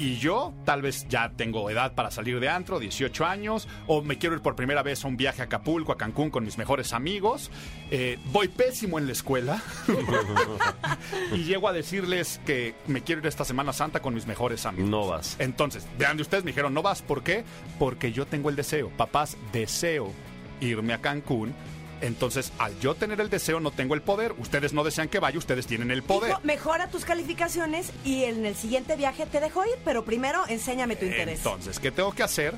Y 0.00 0.18
yo 0.18 0.54
tal 0.64 0.80
vez 0.80 1.08
ya 1.08 1.32
tengo 1.36 1.68
edad 1.70 1.96
para 1.96 2.12
salir 2.12 2.38
de 2.38 2.48
antro, 2.48 2.78
18 2.78 3.24
años, 3.26 3.66
o 3.88 4.00
me 4.00 4.16
quiero 4.16 4.36
ir 4.36 4.42
por 4.42 4.54
primera 4.54 4.84
vez 4.84 5.04
a 5.04 5.08
un 5.08 5.16
viaje 5.16 5.42
a 5.42 5.46
Acapulco, 5.46 5.90
a 5.90 5.96
Cancún 5.96 6.30
con 6.30 6.44
mis 6.44 6.56
mejores 6.56 6.92
amigos. 6.92 7.50
Eh, 7.90 8.16
voy 8.26 8.46
pésimo 8.46 9.00
en 9.00 9.06
la 9.06 9.12
escuela 9.12 9.60
y 11.34 11.38
llego 11.44 11.68
a 11.68 11.72
decirles 11.72 12.40
que 12.46 12.74
me 12.86 13.02
quiero 13.02 13.20
ir 13.22 13.26
esta 13.26 13.44
Semana 13.44 13.72
Santa 13.72 14.00
con 14.00 14.14
mis 14.14 14.26
mejores 14.26 14.66
amigos. 14.66 14.88
No 14.88 15.06
vas. 15.08 15.36
Entonces, 15.38 15.86
vean 15.98 16.16
de 16.16 16.22
ustedes, 16.22 16.44
me 16.44 16.50
dijeron, 16.52 16.74
no 16.74 16.82
vas, 16.82 17.02
¿por 17.02 17.22
qué? 17.22 17.44
Porque 17.80 18.12
yo 18.12 18.26
tengo 18.26 18.50
el 18.50 18.56
deseo. 18.56 18.90
Papás, 18.90 19.36
deseo 19.52 20.12
irme 20.60 20.92
a 20.92 20.98
Cancún. 21.00 21.54
Entonces, 22.00 22.52
al 22.58 22.78
yo 22.80 22.94
tener 22.94 23.20
el 23.20 23.30
deseo, 23.30 23.60
no 23.60 23.70
tengo 23.70 23.94
el 23.94 24.02
poder. 24.02 24.34
Ustedes 24.38 24.72
no 24.72 24.84
desean 24.84 25.08
que 25.08 25.18
vaya, 25.18 25.38
ustedes 25.38 25.66
tienen 25.66 25.90
el 25.90 26.02
poder. 26.02 26.36
Mejora 26.42 26.88
tus 26.88 27.04
calificaciones 27.04 27.92
y 28.04 28.24
en 28.24 28.46
el 28.46 28.54
siguiente 28.54 28.96
viaje 28.96 29.26
te 29.26 29.40
dejo 29.40 29.64
ir, 29.64 29.76
pero 29.84 30.04
primero 30.04 30.46
enséñame 30.48 30.96
tu 30.96 31.06
interés. 31.06 31.38
Entonces, 31.38 31.78
¿qué 31.80 31.90
tengo 31.90 32.12
que 32.12 32.22
hacer? 32.22 32.54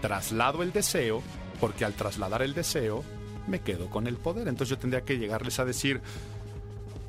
Traslado 0.00 0.62
el 0.62 0.72
deseo, 0.72 1.22
porque 1.60 1.84
al 1.84 1.94
trasladar 1.94 2.42
el 2.42 2.54
deseo, 2.54 3.04
me 3.46 3.60
quedo 3.60 3.90
con 3.90 4.06
el 4.06 4.16
poder. 4.16 4.48
Entonces 4.48 4.70
yo 4.70 4.78
tendría 4.78 5.02
que 5.02 5.18
llegarles 5.18 5.58
a 5.58 5.64
decir, 5.64 6.00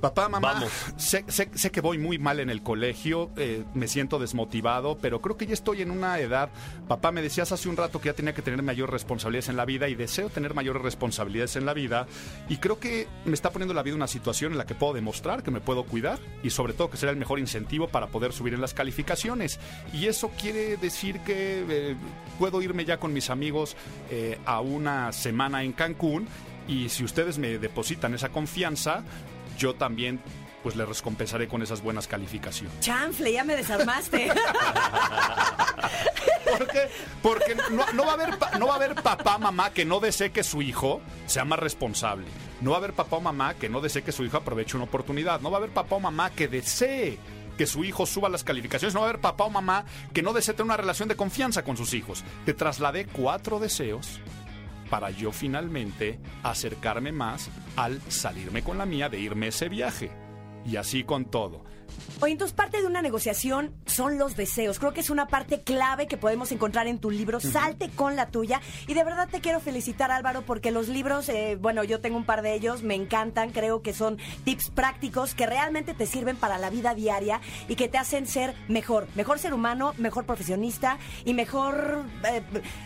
Papá, 0.01 0.29
mamá, 0.29 0.53
Vamos. 0.53 0.72
sé, 0.96 1.25
sé- 1.27 1.50
sé 1.53 1.72
que 1.72 1.82
voy 1.82 1.98
muy 1.98 2.18
mal 2.20 2.39
en 2.39 2.50
el 2.50 2.63
colegio, 2.63 3.32
eh, 3.36 3.65
me 3.74 3.88
siento 3.89 4.18
desmotivado, 4.18 4.98
pero 4.98 5.20
creo 5.22 5.36
que 5.36 5.46
ya 5.46 5.53
estoy 5.53 5.82
en 5.82 5.91
una 5.91 6.20
edad. 6.20 6.50
Papá, 6.88 7.12
me 7.12 7.22
decías 7.22 7.51
hace 7.51 7.68
un 7.68 7.75
rato 7.75 8.00
que 8.00 8.08
ya 8.08 8.13
tenía 8.13 8.34
que 8.34 8.41
tener 8.41 8.62
mayores 8.62 8.91
responsabilidades 8.94 9.50
en 9.50 9.58
la 9.58 9.65
vida 9.65 9.89
y 9.89 9.96
deseo 9.96 10.29
tener 10.29 10.53
mayores 10.53 10.82
responsabilidades 10.84 11.58
en 11.58 11.65
la 11.65 11.74
vida. 11.74 12.08
Y 12.48 12.58
creo 12.58 12.79
que 12.79 13.08
me 13.25 13.34
está 13.34 13.51
poniendo 13.51 13.74
la 13.74 13.84
vida 13.84 13.96
una 13.96 14.08
situación 14.08 14.53
en 14.53 14.58
la 14.58 14.65
que 14.65 14.74
puedo 14.74 14.94
demostrar 14.94 15.44
que 15.44 15.51
me 15.51 15.60
puedo 15.60 15.84
cuidar 15.84 16.18
y 16.44 16.50
sobre 16.50 16.72
todo 16.74 16.89
que 16.89 16.96
será 16.98 17.12
el 17.12 17.18
mejor 17.18 17.39
incentivo 17.39 17.89
para 17.89 18.08
poder 18.08 18.32
subir 18.32 18.53
en 18.53 18.62
las 18.62 18.74
calificaciones. 18.74 19.60
Y 19.94 20.06
eso 20.08 20.29
quiere 20.39 20.77
decir 20.77 21.20
que 21.22 21.65
eh, 21.70 21.96
puedo 22.38 22.62
irme 22.62 22.86
ya 22.86 22.98
con 22.98 23.12
mis 23.12 23.29
amigos 23.29 23.75
eh, 24.10 24.39
a 24.46 24.62
una 24.62 25.12
semana 25.12 25.63
en 25.63 25.74
Cancún 25.74 26.25
y 26.70 26.88
si 26.89 27.03
ustedes 27.03 27.38
me 27.38 27.58
depositan 27.58 28.13
esa 28.13 28.29
confianza, 28.29 29.03
yo 29.60 29.75
también 29.75 30.20
pues 30.63 30.75
les 30.75 30.88
recompensaré 30.88 31.48
con 31.48 31.62
esas 31.62 31.82
buenas 31.82 32.08
calificaciones. 32.08 32.80
Chanfle, 32.80 33.32
ya 33.32 33.44
me 33.44 33.56
desarmaste. 33.56 34.32
¿Por 36.50 36.68
qué? 36.68 36.89
Porque 37.22 37.56
no, 37.72 37.86
no 37.94 38.06
va 38.06 38.12
a 38.12 38.13
haber, 38.16 38.38
no 38.60 38.68
va 38.68 38.74
a 38.74 38.75
haber 38.78 38.96
papá, 38.96 39.38
mamá 39.38 39.72
que 39.72 39.86
no 39.86 40.00
desee 40.00 40.32
que 40.32 40.44
su 40.44 40.62
hijo 40.62 41.01
sea 41.28 41.46
más 41.46 41.60
responsable. 41.60 42.25
No 42.62 42.72
va 42.72 42.78
a 42.78 42.80
haber 42.80 42.94
papá 42.94 43.18
o 43.18 43.22
mamá 43.22 43.54
que 43.54 43.70
no 43.70 43.80
desee 43.80 44.01
que 44.01 44.12
su 44.12 44.25
hijo 44.25 44.38
aproveche 44.38 44.75
una 44.75 44.86
oportunidad. 44.86 45.39
No 45.42 45.51
va 45.51 45.58
a 45.58 45.60
haber 45.60 45.72
papá 45.72 45.96
o 45.96 46.00
mamá 46.00 46.32
que 46.32 46.48
desee 46.48 47.18
que 47.58 47.68
su 47.68 47.84
hijo 47.84 48.06
suba 48.06 48.30
las 48.30 48.44
calificaciones. 48.44 48.94
No 48.94 49.01
va 49.01 49.08
a 49.08 49.10
haber 49.10 49.22
papá 49.22 49.44
o 49.46 49.50
mamá 49.50 49.86
que 50.13 50.22
no 50.22 50.34
desee 50.34 50.54
tener 50.54 50.66
una 50.66 50.78
relación 50.78 51.08
de 51.10 51.16
confianza 51.16 51.63
con 51.63 51.78
sus 51.78 51.94
hijos. 51.94 52.24
Te 52.46 52.54
trasladé 52.54 53.06
cuatro 53.06 53.60
deseos 53.60 54.20
para 54.89 55.12
yo 55.12 55.31
finalmente 55.31 56.19
acercarme 56.43 57.12
más 57.12 57.50
al 57.75 58.01
salirme 58.10 58.63
con 58.63 58.77
la 58.77 58.86
mía 58.86 59.10
de 59.10 59.19
irme 59.19 59.48
ese 59.48 59.69
viaje. 59.69 60.12
Y 60.65 60.75
así 60.75 61.03
con 61.03 61.25
todo. 61.25 61.63
Oye, 62.22 62.34
entonces 62.34 62.55
parte 62.55 62.81
de 62.81 62.88
una 62.88 63.01
negociación 63.01 63.74
son 63.86 64.17
los 64.17 64.36
deseos. 64.36 64.79
Creo 64.79 64.93
que 64.93 65.00
es 65.00 65.10
una 65.10 65.27
parte 65.27 65.62
clave 65.62 66.08
que 66.08 66.17
podemos 66.17 66.51
encontrar 66.51 66.88
en 66.88 67.00
tu 67.00 67.12
libro. 67.12 67.39
Salte 67.39 67.89
con 67.89 68.15
la 68.15 68.27
tuya. 68.27 68.62
Y 68.88 68.93
de 68.93 69.03
verdad 69.03 69.29
te 69.29 69.41
quiero 69.41 69.60
felicitar, 69.60 70.12
Álvaro, 70.12 70.41
porque 70.41 70.72
los 70.72 70.89
libros, 70.89 71.29
eh, 71.29 71.58
bueno, 71.60 71.84
yo 71.84 72.01
tengo 72.01 72.17
un 72.17 72.25
par 72.25 72.41
de 72.41 72.53
ellos, 72.53 72.84
me 72.84 72.96
encantan. 72.96 73.51
Creo 73.51 73.81
que 73.81 73.93
son 73.93 74.17
tips 74.43 74.69
prácticos 74.69 75.34
que 75.34 75.46
realmente 75.46 75.93
te 75.93 76.05
sirven 76.05 76.36
para 76.36 76.58
la 76.58 76.69
vida 76.69 76.93
diaria 76.93 77.41
y 77.67 77.75
que 77.75 77.88
te 77.88 77.98
hacen 77.98 78.27
ser 78.27 78.53
mejor. 78.67 79.08
Mejor 79.15 79.39
ser 79.39 79.53
humano, 79.53 79.93
mejor 79.98 80.25
profesionista 80.25 80.98
y 81.25 81.34
mejor 81.34 82.03
eh, 82.25 82.43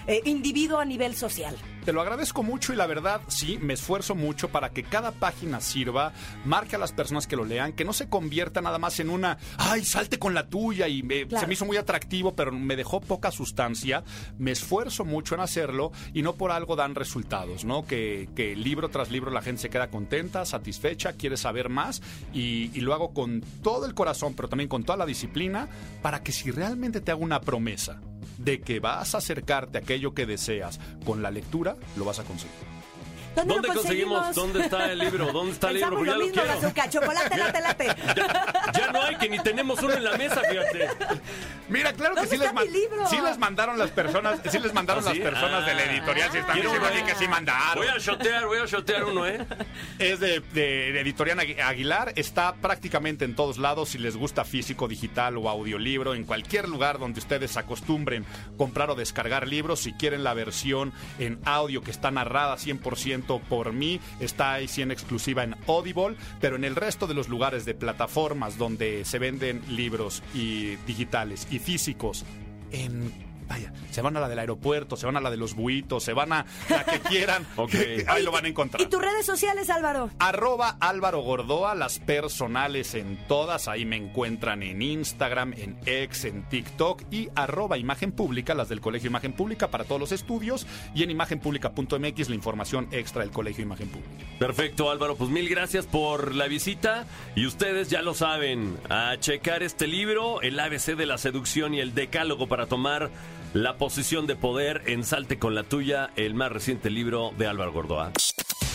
eh, 0.08 0.22
individuo 0.26 0.80
a 0.80 0.86
nivel 0.86 1.16
social. 1.16 1.56
Te 1.86 1.92
lo 1.92 2.00
agradezco 2.02 2.44
mucho 2.44 2.72
y 2.72 2.78
la 2.78 2.88
verdad, 2.88 3.20
sí, 3.28 3.58
me 3.62 3.74
esfuerzo 3.74 4.16
mucho 4.16 4.48
para 4.48 4.70
que 4.70 4.84
cada 4.84 5.12
página 5.12 5.60
sirva, 5.60 6.14
marque 6.46 6.78
a 6.78 6.80
las 6.80 6.94
personas 6.94 7.28
que 7.28 7.36
lo 7.36 7.44
lean, 7.44 7.74
que 7.74 7.84
no 7.84 7.92
se 7.92 8.08
convierta 8.08 8.62
nada 8.62 8.78
más 8.80 9.02
en 9.02 9.10
una, 9.10 9.38
ay, 9.58 9.84
salte 9.84 10.18
con 10.18 10.34
la 10.34 10.48
tuya 10.48 10.88
y 10.88 11.04
me- 11.04 11.28
Claro. 11.28 11.42
se 11.42 11.48
me 11.48 11.54
hizo 11.56 11.66
muy 11.66 11.76
atractivo, 11.76 12.36
pero 12.36 12.54
me 12.54 12.78
dejó 12.78 13.02
poca 13.02 13.32
sustancia. 13.32 14.04
Me 14.38 14.52
esfuerzo 14.52 15.04
mucho 15.04 15.36
en 15.36 15.42
hacerlo 15.42 15.92
y 16.14 16.22
no 16.22 16.36
por 16.36 16.52
algo 16.52 16.78
dan 16.78 16.96
resultados, 16.96 17.66
¿no? 17.66 17.86
Que, 17.86 18.30
que 18.34 18.56
libro 18.56 18.88
tras 18.90 19.12
libro 19.12 19.30
la 19.30 19.42
gente 19.42 19.62
se 19.64 19.70
queda 19.70 19.90
contenta, 19.90 20.46
satisfecha, 20.46 21.14
quiere 21.14 21.36
saber 21.36 21.68
más 21.68 22.02
y, 22.34 22.72
y 22.74 22.80
lo 22.80 22.94
hago 22.94 23.14
con 23.14 23.42
todo 23.62 23.86
el 23.86 23.94
corazón, 23.94 24.36
pero 24.36 24.48
también 24.48 24.70
con 24.70 24.84
toda 24.86 24.98
la 24.98 25.06
disciplina, 25.06 25.68
para 26.02 26.24
que 26.24 26.32
si 26.32 26.50
realmente 26.50 27.02
te 27.02 27.12
hago 27.12 27.24
una 27.24 27.42
promesa, 27.42 28.00
de 28.38 28.62
que 28.62 28.80
vas 28.80 29.16
a 29.16 29.20
acercarte 29.20 29.78
a 29.78 29.82
aquello 29.82 30.14
que 30.14 30.26
deseas 30.26 30.80
con 31.06 31.22
la 31.22 31.32
lectura, 31.32 31.76
lo 31.98 32.06
vas 32.06 32.20
a 32.20 32.24
conseguir. 32.24 32.83
¿Dónde, 33.36 33.54
¿Dónde 33.54 33.68
lo 33.70 33.74
conseguimos? 33.76 34.36
¿Dónde 34.36 34.62
está 34.62 34.92
el 34.92 35.00
libro? 35.00 35.32
¿Dónde 35.32 35.52
está 35.54 35.70
el 35.70 35.76
libro? 35.76 35.96
Porque 35.98 36.12
ya 36.12 36.18
lo 36.18 36.28
quiero. 36.32 36.90
Chocolate, 36.90 37.38
late, 37.38 37.62
late. 37.62 37.88
Ya 38.74 38.92
no 38.92 39.02
hay, 39.02 39.16
que 39.16 39.30
ni 39.30 39.40
tenemos 39.40 39.82
uno 39.82 39.94
en 39.94 40.04
la 40.04 40.18
mesa, 40.18 40.42
fíjate. 40.50 40.90
Mira, 41.70 41.94
claro 41.94 42.16
que 42.16 42.22
¿Dónde 42.22 42.36
sí 42.36 42.38
les, 42.38 42.48
está 42.50 42.62
mi 42.62 42.70
libro? 42.70 43.08
sí 43.08 43.18
les 43.24 43.38
mandaron 43.38 43.78
las 43.80 43.90
personas, 43.92 44.40
sí 44.50 44.60
les 44.60 44.74
mandaron 44.74 45.04
¿Ah, 45.08 45.10
las 45.10 45.18
personas 45.20 45.66
de 45.66 45.74
la 45.74 45.82
Ah. 45.82 45.86
editorial, 45.92 46.32
si 46.32 46.38
están 46.38 46.56
diciendo 46.62 46.86
así 46.88 47.04
que 47.04 47.16
sí 47.16 47.28
mandaron. 47.28 47.76
Voy 47.84 47.88
a 47.88 47.98
shotear, 47.98 48.46
voy 48.46 48.60
a 48.60 48.66
shotear 48.66 49.04
uno, 49.06 49.26
¿eh? 49.26 49.46
Es 50.00 50.20
de, 50.20 50.40
de- 50.54 50.92
de 50.92 51.00
Editorial 51.02 51.40
Agui- 51.40 51.60
Aguilar, 51.60 52.14
está 52.16 52.54
prácticamente 52.56 53.26
en 53.26 53.36
todos 53.36 53.58
lados, 53.58 53.90
si 53.90 53.98
les 53.98 54.16
gusta 54.18 54.44
físico, 54.46 54.88
digital 54.88 55.38
o 55.38 55.50
audiolibro, 55.50 56.14
en 56.14 56.24
cualquier 56.26 56.68
lugar 56.70 57.00
donde 57.00 57.20
ustedes 57.20 57.58
acostumbren 57.58 58.26
comprar 58.58 58.90
o 58.90 58.96
descargar 58.96 59.48
libros, 59.48 59.80
si 59.80 59.94
quieren 59.94 60.24
la 60.24 60.34
versión 60.34 60.94
en 61.20 61.40
audio 61.46 61.82
que 61.82 61.92
está 61.92 62.12
narrada 62.12 62.56
100% 62.58 63.23
por 63.24 63.74
mí, 63.74 64.00
está 64.20 64.54
ahí 64.54 64.68
sí 64.68 64.82
en 64.82 64.92
exclusiva 64.92 65.44
en 65.44 65.56
Audible, 65.68 66.16
pero 66.40 66.56
en 66.56 66.64
el 66.64 66.76
resto 66.76 67.08
de 67.08 67.14
los 67.14 67.30
lugares 67.30 67.66
de 67.66 67.74
plataformas 67.74 68.58
donde 68.58 69.06
se 69.06 69.20
venden 69.20 69.62
libros 69.70 70.24
y 70.34 70.76
digitales 70.88 71.48
y 71.52 71.60
físicos, 71.60 72.26
en... 72.72 73.33
Vaya, 73.48 73.74
se 73.92 74.02
van 74.02 74.18
a 74.18 74.20
la 74.20 74.30
del 74.30 74.40
aeropuerto, 74.40 74.96
se 74.96 75.06
van 75.06 75.18
a 75.18 75.22
la 75.22 75.30
de 75.30 75.38
los 75.38 75.56
buitos, 75.56 76.04
se 76.04 76.14
van 76.14 76.34
a 76.34 76.46
la 76.70 76.84
que 76.84 77.00
quieran. 77.00 77.46
Ok. 77.56 77.76
Ahí 78.08 78.24
lo 78.24 78.32
van 78.32 78.46
a 78.46 78.48
encontrar. 78.48 78.82
¿Y 78.82 78.88
tus 78.88 79.02
redes 79.02 79.26
sociales, 79.26 79.70
Álvaro? 79.70 80.10
Arroba 80.20 80.78
Álvaro 80.80 81.22
Gordoa, 81.22 81.76
las 81.76 82.00
personales 82.00 82.96
en 82.96 83.18
todas, 83.28 83.68
ahí 83.68 83.86
me 83.86 83.96
encuentran 83.96 84.64
en 84.64 84.82
Instagram, 84.82 85.54
en 85.56 85.78
X, 85.86 86.26
en 86.26 86.44
TikTok 86.50 87.04
y 87.12 87.30
arroba 87.36 87.78
Imagen 87.78 88.12
Pública, 88.12 88.54
las 88.54 88.70
del 88.70 88.82
Colegio 88.82 89.10
Imagen 89.10 89.34
Pública 89.34 89.70
para 89.70 89.84
todos 89.84 90.02
los 90.02 90.12
estudios 90.12 90.66
y 90.94 91.04
en 91.04 91.12
imagenpublica.mx 91.12 92.30
la 92.30 92.36
información 92.36 92.88
extra 92.92 93.22
del 93.22 93.32
Colegio 93.32 93.64
Imagen 93.64 93.90
Pública. 93.90 94.26
Perfecto, 94.40 94.90
Álvaro. 94.90 95.16
Pues 95.16 95.30
mil 95.30 95.48
gracias 95.50 95.86
por 95.86 96.36
la 96.36 96.48
visita. 96.48 97.06
Y 97.36 97.46
ustedes 97.46 97.90
ya 97.90 98.02
lo 98.02 98.14
saben, 98.14 98.78
a 98.90 99.16
checar 99.20 99.64
este 99.64 99.88
libro, 99.88 100.42
el 100.42 100.60
ABC 100.60 100.96
de 100.96 101.06
la 101.06 101.18
seducción 101.18 101.74
y 101.74 101.80
el 101.80 101.94
decálogo 101.94 102.48
para 102.48 102.66
tomar 102.68 103.10
la 103.54 103.78
posición 103.78 104.26
de 104.26 104.36
poder 104.36 104.82
en 104.88 105.04
Salte 105.04 105.38
con 105.38 105.54
la 105.54 105.64
tuya, 105.64 106.10
el 106.16 106.34
más 106.34 106.52
reciente 106.52 106.90
libro 106.90 107.32
de 107.38 107.48
Álvaro 107.48 107.72
Gordoa. 107.72 108.12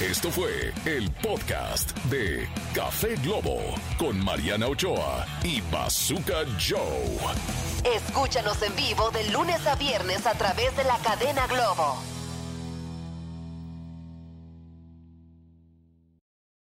Esto 0.00 0.30
fue 0.30 0.72
el 0.86 1.10
podcast 1.10 1.96
de 2.04 2.48
Café 2.72 3.16
Globo 3.16 3.58
con 3.98 4.24
Mariana 4.24 4.68
Ochoa 4.68 5.26
y 5.42 5.60
Bazooka 5.72 6.44
Joe. 6.58 7.96
Escúchanos 7.96 8.62
en 8.62 8.76
vivo 8.76 9.10
de 9.10 9.28
lunes 9.30 9.66
a 9.66 9.74
viernes 9.74 10.24
a 10.26 10.34
través 10.34 10.76
de 10.76 10.84
la 10.84 10.96
cadena 10.98 11.48
Globo. 11.48 12.17